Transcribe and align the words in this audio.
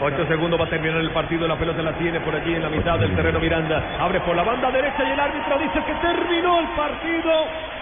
Ocho 0.00 0.26
segundos 0.26 0.60
va 0.60 0.64
a 0.64 0.68
terminar 0.68 1.00
el 1.00 1.10
partido. 1.10 1.46
La 1.46 1.56
pelota 1.56 1.82
la 1.82 1.92
tiene 1.92 2.20
por 2.20 2.34
allí 2.34 2.54
en 2.54 2.62
la 2.62 2.68
mitad 2.68 2.98
del 2.98 3.14
terreno 3.14 3.38
Miranda. 3.38 3.96
Abre 4.00 4.20
por 4.20 4.34
la 4.34 4.42
banda 4.42 4.70
derecha 4.70 5.04
y 5.04 5.12
el 5.12 5.20
árbitro 5.20 5.58
dice 5.58 5.80
que 5.84 5.94
terminó 5.94 6.60
el 6.60 6.66
partido. 6.76 7.32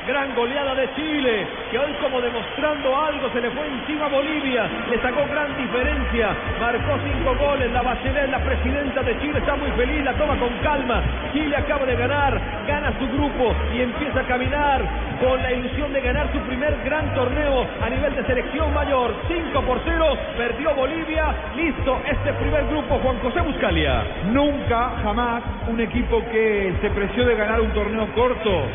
Gran 0.06 0.34
goleada 0.34 0.74
de 0.74 0.92
Chile, 0.96 1.46
que 1.70 1.78
hoy 1.78 1.92
como 2.02 2.20
demostrando 2.20 2.96
algo 2.96 3.30
se 3.32 3.40
le 3.40 3.50
fue 3.50 3.64
encima 3.68 4.06
a 4.06 4.08
Bolivia, 4.08 4.68
le 4.90 5.00
sacó 5.00 5.24
gran 5.30 5.56
diferencia, 5.56 6.34
marcó 6.60 6.98
cinco 7.04 7.36
goles, 7.36 7.70
la 7.70 7.82
Bachelet, 7.82 8.28
la 8.28 8.40
presidenta 8.40 9.00
de 9.04 9.16
Chile, 9.20 9.38
está 9.38 9.54
muy 9.54 9.70
feliz, 9.70 10.02
la 10.02 10.14
toma 10.14 10.36
con 10.40 10.52
calma. 10.58 11.04
Chile 11.32 11.54
acaba 11.56 11.86
de 11.86 11.94
ganar, 11.94 12.40
gana 12.66 12.92
su 12.98 13.06
grupo 13.06 13.54
y 13.72 13.82
empieza 13.82 14.20
a 14.20 14.26
caminar 14.26 14.82
con 15.20 15.40
la 15.40 15.52
ilusión 15.52 15.92
de 15.92 16.00
ganar 16.00 16.32
su 16.32 16.40
primer 16.40 16.76
gran 16.84 17.14
torneo 17.14 17.64
a 17.80 17.88
nivel 17.88 18.16
de 18.16 18.24
selección 18.24 18.74
mayor. 18.74 19.14
5 19.28 19.62
por 19.62 19.80
0, 19.84 20.18
perdió 20.36 20.74
Bolivia, 20.74 21.32
listo 21.54 22.02
este 22.10 22.32
primer 22.32 22.66
grupo, 22.66 22.98
Juan 22.98 23.20
José 23.20 23.40
Buscalia. 23.40 24.02
Nunca, 24.32 24.94
jamás, 25.00 25.44
un 25.68 25.78
equipo 25.78 26.20
que 26.32 26.74
se 26.80 26.90
preció 26.90 27.24
de 27.24 27.36
ganar 27.36 27.60
un 27.60 27.70
torneo 27.70 28.08
corto 28.16 28.66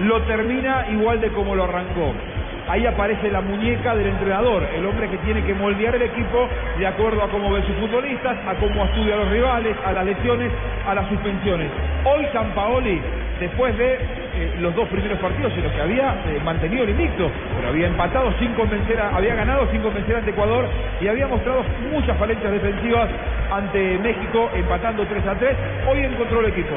lo 0.00 0.22
termina 0.22 0.86
igual 0.90 1.20
de 1.20 1.30
como 1.30 1.54
lo 1.54 1.64
arrancó. 1.64 2.12
Ahí 2.68 2.84
aparece 2.84 3.30
la 3.30 3.40
muñeca 3.40 3.94
del 3.94 4.08
entrenador, 4.08 4.64
el 4.74 4.84
hombre 4.84 5.08
que 5.08 5.18
tiene 5.18 5.44
que 5.44 5.54
moldear 5.54 5.94
el 5.94 6.02
equipo 6.02 6.48
de 6.78 6.86
acuerdo 6.86 7.22
a 7.22 7.28
cómo 7.28 7.52
ve 7.52 7.62
sus 7.62 7.76
futbolistas, 7.76 8.36
a 8.44 8.54
cómo 8.54 8.84
estudia 8.86 9.14
a 9.14 9.18
los 9.18 9.30
rivales, 9.30 9.76
a 9.86 9.92
las 9.92 10.04
lesiones, 10.04 10.50
a 10.84 10.94
las 10.94 11.08
suspensiones. 11.08 11.70
Hoy 12.04 12.26
San 12.32 12.50
Paoli, 12.54 13.00
después 13.38 13.76
de 13.78 13.94
eh, 13.94 14.56
los 14.58 14.74
dos 14.74 14.88
primeros 14.88 15.16
partidos 15.20 15.52
en 15.52 15.62
los 15.62 15.72
que 15.72 15.80
había 15.80 16.16
eh, 16.26 16.40
mantenido 16.44 16.82
el 16.82 16.90
invicto, 16.90 17.30
pero 17.54 17.68
había 17.68 17.86
empatado 17.86 18.32
sin 18.40 18.52
convencer, 18.54 19.00
a, 19.00 19.16
había 19.16 19.36
ganado 19.36 19.70
sin 19.70 19.80
convencer 19.80 20.16
ante 20.16 20.30
Ecuador 20.32 20.66
y 21.00 21.06
había 21.06 21.28
mostrado 21.28 21.62
muchas 21.92 22.18
falencias 22.18 22.50
defensivas 22.50 23.08
ante 23.52 23.96
México, 23.98 24.50
empatando 24.56 25.06
3 25.06 25.24
a 25.24 25.34
3. 25.36 25.56
Hoy 25.88 25.98
encontró 26.00 26.40
el 26.40 26.46
equipo 26.46 26.74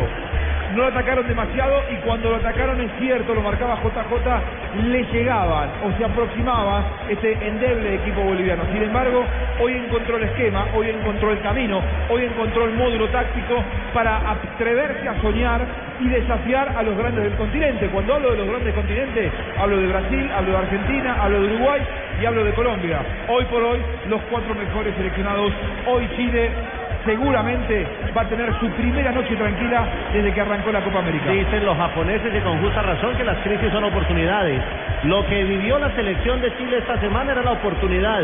no 0.76 0.84
lo 0.84 0.88
atacaron 0.88 1.28
demasiado 1.28 1.84
y 1.92 1.96
cuando 2.06 2.30
lo 2.30 2.36
atacaron 2.38 2.80
es 2.82 2.92
cierto, 3.00 3.34
lo 3.34 3.42
marcaba 3.42 3.78
JJ, 3.82 4.84
le 4.88 5.04
llegaban 5.06 5.70
o 5.84 5.98
se 5.98 6.06
aproximaba 6.06 6.84
este 7.10 7.32
endeble 7.32 7.96
equipo 7.96 8.22
boliviano. 8.22 8.64
Sin 8.72 8.84
embargo, 8.84 9.24
hoy 9.60 9.74
encontró 9.74 10.18
el 10.18 10.24
esquema, 10.24 10.68
hoy 10.76 10.90
encontró 10.90 11.32
el 11.32 11.42
camino, 11.42 11.82
hoy 12.10 12.26
encontró 12.26 12.66
el 12.66 12.74
módulo 12.74 13.08
táctico 13.10 13.64
para 13.94 14.32
atreverse 14.32 15.08
a 15.08 15.22
soñar 15.22 15.62
y 16.00 16.08
desafiar 16.08 16.74
a 16.78 16.84
los 16.84 16.98
grandes 16.98 17.24
del 17.24 17.34
continente. 17.34 17.88
Cuando 17.88 18.16
hablo 18.16 18.32
de 18.32 18.38
los 18.38 18.48
grandes 18.48 18.74
continentes, 18.74 19.32
hablo 19.60 19.78
de 19.78 19.88
Brasil, 19.88 20.30
hablo 20.36 20.52
de 20.52 20.58
Argentina, 20.58 21.18
hablo 21.20 21.42
de 21.42 21.48
Uruguay 21.56 21.82
y 22.22 22.26
hablo 22.26 22.44
de 22.44 22.54
Colombia. 22.54 23.00
Hoy 23.28 23.46
por 23.46 23.64
hoy, 23.64 23.80
los 24.08 24.22
cuatro 24.30 24.54
mejores 24.56 24.96
seleccionados, 24.96 25.52
hoy 25.88 26.08
Chile 26.16 26.52
seguramente 27.06 27.88
va 28.16 28.22
a 28.22 28.30
tener 28.30 28.54
su 28.60 28.70
primera 28.72 29.12
noche 29.12 29.36
tranquila 29.36 29.88
desde 30.14 30.34
que 30.34 30.42
arrancó 30.42 30.72
la 30.72 30.82
Copa 30.82 31.00
América. 31.00 31.32
Dicen 31.32 31.66
los 31.66 31.78
japoneses 31.78 32.34
y 32.34 32.40
con 32.42 32.60
justa 32.62 32.82
razón 32.82 33.16
que 33.16 33.24
las 33.24 33.38
crisis 33.40 33.72
son 33.72 33.84
oportunidades. 33.84 34.62
Lo 35.04 35.26
que 35.28 35.44
vivió 35.44 35.80
la 35.80 35.92
selección 35.96 36.42
de 36.42 36.56
Chile 36.58 36.80
esta 36.80 37.00
semana 37.00 37.32
era 37.32 37.42
la 37.42 37.54
oportunidad 37.54 38.22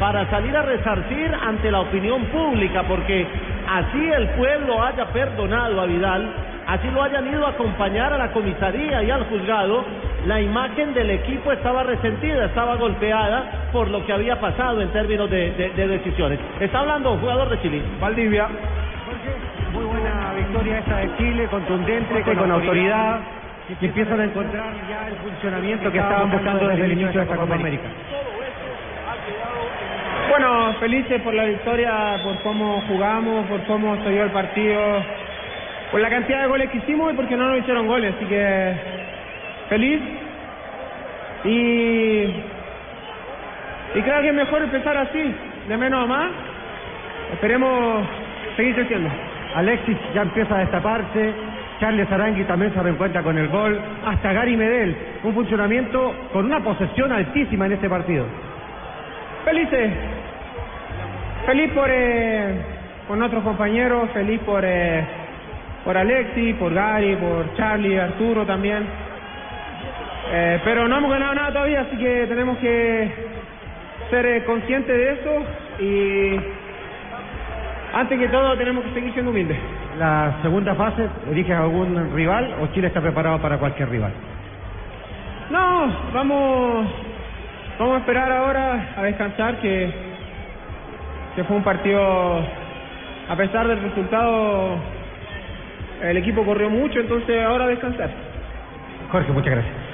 para 0.00 0.28
salir 0.28 0.56
a 0.56 0.62
resarcir 0.62 1.32
ante 1.46 1.70
la 1.70 1.80
opinión 1.80 2.24
pública, 2.26 2.82
porque 2.82 3.26
así 3.68 4.10
el 4.10 4.28
pueblo 4.30 4.82
haya 4.82 5.06
perdonado 5.06 5.80
a 5.80 5.86
Vidal, 5.86 6.28
así 6.66 6.90
lo 6.90 7.02
hayan 7.02 7.26
ido 7.28 7.46
a 7.46 7.50
acompañar 7.50 8.12
a 8.12 8.18
la 8.18 8.32
comisaría 8.32 9.02
y 9.02 9.10
al 9.10 9.24
juzgado, 9.24 9.84
la 10.26 10.40
imagen 10.40 10.92
del 10.94 11.10
equipo 11.10 11.52
estaba 11.52 11.84
resentida, 11.84 12.46
estaba 12.46 12.76
golpeada 12.76 13.68
por 13.72 13.88
lo 13.88 14.04
que 14.04 14.12
había 14.12 14.40
pasado 14.40 14.80
en 14.80 14.88
términos 14.88 15.30
de, 15.30 15.50
decisiones. 15.76 16.38
Está 16.60 16.80
hablando 16.80 17.12
un 17.12 17.20
jugador 17.20 17.48
de 17.50 17.60
Chile. 17.62 17.82
Valdivia. 18.00 18.48
Muy 19.72 19.84
buena 19.84 20.32
victoria 20.34 20.78
esta 20.78 20.96
de 20.96 21.16
Chile, 21.16 21.46
contundente, 21.48 22.22
con, 22.22 22.50
autoridad, 22.50 23.20
y 23.80 23.84
empiezan 23.84 24.20
a 24.20 24.24
encontrar 24.24 24.72
ya 24.88 25.08
el 25.08 25.16
funcionamiento 25.16 25.92
que 25.92 25.98
estaban 25.98 26.30
buscando 26.30 26.68
desde 26.68 26.84
el 26.84 26.92
inicio 26.92 27.20
de 27.20 27.22
esta 27.22 27.36
Copa 27.36 27.54
América. 27.54 27.88
Bueno, 30.30 30.74
felices 30.80 31.22
por 31.22 31.34
la 31.34 31.44
victoria, 31.44 32.20
por 32.22 32.38
cómo 32.42 32.82
jugamos, 32.88 33.46
por 33.46 33.62
cómo 33.64 33.96
se 34.02 34.10
dio 34.10 34.24
el 34.24 34.30
partido, 34.30 35.02
por 35.90 36.00
la 36.00 36.10
cantidad 36.10 36.42
de 36.42 36.48
goles 36.48 36.70
que 36.70 36.78
hicimos 36.78 37.12
y 37.12 37.16
porque 37.16 37.36
no 37.36 37.48
nos 37.48 37.58
hicieron 37.58 37.86
goles, 37.86 38.14
así 38.16 38.26
que 38.26 38.74
feliz 39.68 40.00
y, 41.44 41.48
y 43.94 44.02
creo 44.02 44.20
que 44.20 44.28
es 44.28 44.34
mejor 44.34 44.62
empezar 44.62 44.96
así, 44.96 45.34
de 45.68 45.76
menos 45.76 46.04
a 46.04 46.06
más. 46.06 46.30
Esperemos 47.32 48.06
seguir 48.56 48.74
creciendo. 48.74 49.10
Alexis 49.54 49.96
ya 50.14 50.22
empieza 50.22 50.56
a 50.56 50.58
destaparse, 50.60 51.32
Charles 51.80 52.10
Arangui 52.10 52.44
también 52.44 52.72
se 52.74 52.82
reencuentra 52.82 53.22
con 53.22 53.38
el 53.38 53.48
gol, 53.48 53.78
hasta 54.04 54.32
Gary 54.32 54.56
Medel, 54.56 54.96
un 55.22 55.34
funcionamiento 55.34 56.14
con 56.32 56.46
una 56.46 56.60
posesión 56.60 57.12
altísima 57.12 57.66
en 57.66 57.72
este 57.72 57.88
partido. 57.88 58.24
Felices, 59.44 59.92
feliz 61.46 61.70
por, 61.72 61.88
eh, 61.90 62.54
por 63.06 63.16
nuestros 63.16 63.44
compañeros, 63.44 64.10
feliz 64.12 64.40
por, 64.40 64.62
eh, 64.64 65.04
por 65.86 65.96
Alexis, 65.96 66.56
por 66.56 66.74
Gary, 66.74 67.14
por 67.14 67.54
Charlie, 67.54 67.96
Arturo 67.96 68.44
también. 68.44 68.84
Eh, 70.32 70.60
pero 70.64 70.88
no 70.88 70.98
hemos 70.98 71.08
ganado 71.12 71.34
nada 71.34 71.52
todavía, 71.52 71.82
así 71.82 71.96
que 71.96 72.26
tenemos 72.26 72.58
que 72.58 73.08
ser 74.10 74.26
eh, 74.26 74.44
conscientes 74.44 74.96
de 74.96 75.12
eso 75.12 75.44
y 75.78 76.40
antes 77.94 78.18
que 78.18 78.28
todo 78.28 78.58
tenemos 78.58 78.82
que 78.84 78.94
seguir 78.94 79.12
siendo 79.12 79.30
humildes. 79.30 79.56
La 79.96 80.34
segunda 80.42 80.74
fase, 80.74 81.08
¿elige 81.30 81.54
algún 81.54 82.12
rival 82.12 82.56
o 82.60 82.66
Chile 82.74 82.88
está 82.88 83.00
preparado 83.00 83.38
para 83.38 83.56
cualquier 83.58 83.88
rival? 83.88 84.12
No, 85.50 85.86
vamos, 86.12 86.88
vamos 87.78 87.94
a 87.94 87.98
esperar 87.98 88.32
ahora 88.32 88.88
a 88.96 89.02
descansar, 89.04 89.58
que, 89.58 89.88
que 91.36 91.44
fue 91.44 91.56
un 91.56 91.62
partido, 91.62 92.40
a 93.28 93.36
pesar 93.36 93.68
del 93.68 93.80
resultado, 93.82 94.95
el 96.02 96.16
equipo 96.16 96.44
corrió 96.44 96.70
mucho, 96.70 97.00
entonces 97.00 97.42
ahora 97.44 97.66
descansar. 97.66 98.10
Jorge, 99.10 99.32
muchas 99.32 99.52
gracias. 99.52 99.85